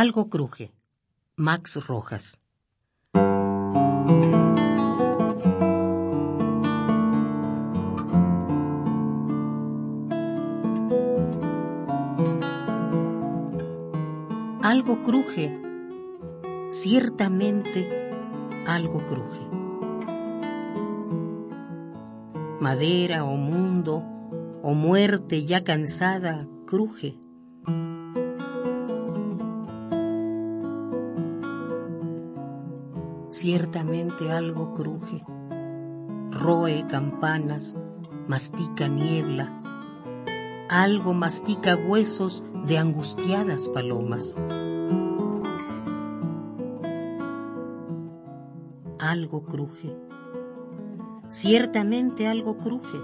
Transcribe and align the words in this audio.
Algo 0.00 0.30
cruje. 0.30 0.70
Max 1.34 1.88
Rojas. 1.88 2.40
Algo 14.62 15.02
cruje. 15.02 15.60
Ciertamente 16.68 17.90
algo 18.68 19.04
cruje. 19.04 19.50
Madera 22.60 23.24
o 23.24 23.36
mundo 23.36 24.04
o 24.62 24.74
muerte 24.74 25.44
ya 25.44 25.64
cansada 25.64 26.46
cruje 26.68 27.18
Ciertamente 33.30 34.32
algo 34.32 34.72
cruje, 34.72 35.22
roe 36.30 36.86
campanas, 36.88 37.76
mastica 38.26 38.88
niebla, 38.88 39.52
algo 40.70 41.12
mastica 41.12 41.76
huesos 41.76 42.42
de 42.64 42.78
angustiadas 42.78 43.68
palomas. 43.68 44.34
Algo 48.98 49.44
cruje, 49.44 49.94
ciertamente 51.26 52.28
algo 52.28 52.56
cruje, 52.56 52.98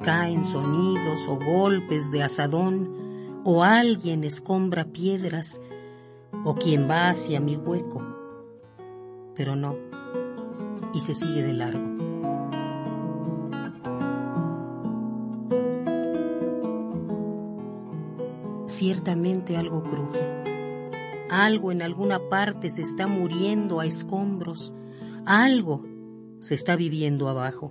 caen 0.00 0.46
sonidos 0.46 1.28
o 1.28 1.38
golpes 1.38 2.10
de 2.10 2.22
asadón, 2.22 3.42
o 3.44 3.62
alguien 3.62 4.24
escombra 4.24 4.86
piedras, 4.86 5.60
o 6.46 6.54
quien 6.54 6.88
va 6.88 7.10
hacia 7.10 7.40
mi 7.40 7.56
hueco 7.56 8.17
pero 9.38 9.54
no, 9.54 9.76
y 10.92 10.98
se 10.98 11.14
sigue 11.14 11.44
de 11.44 11.52
largo. 11.52 11.96
Ciertamente 18.66 19.56
algo 19.56 19.84
cruje, 19.84 20.18
algo 21.30 21.70
en 21.70 21.82
alguna 21.82 22.18
parte 22.28 22.68
se 22.68 22.82
está 22.82 23.06
muriendo 23.06 23.78
a 23.78 23.86
escombros, 23.86 24.74
algo 25.24 25.86
se 26.40 26.56
está 26.56 26.74
viviendo 26.74 27.28
abajo. 27.28 27.70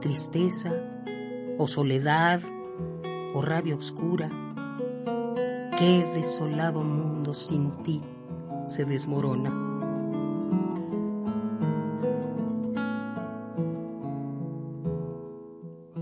Tristeza, 0.00 0.93
o 1.58 1.66
soledad, 1.68 2.40
o 3.34 3.42
rabia 3.42 3.76
oscura. 3.76 4.30
Qué 5.78 6.04
desolado 6.14 6.82
mundo 6.82 7.34
sin 7.34 7.82
ti 7.82 8.02
se 8.66 8.84
desmorona. 8.84 9.52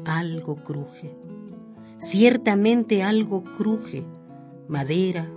Algo 0.04 0.56
cruje, 0.56 1.16
ciertamente 1.98 3.02
algo 3.02 3.42
cruje, 3.44 4.04
madera, 4.68 5.28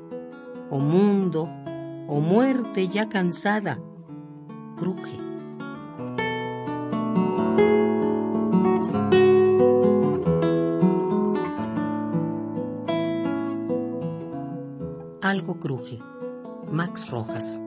o 0.70 0.80
mundo, 0.80 1.50
o 2.08 2.20
muerte 2.20 2.88
ya 2.88 3.10
cansada, 3.10 3.80
cruje 4.78 5.25
Algo 15.26 15.60
cruje. 15.60 15.98
Max 16.72 17.10
Rojas. 17.10 17.60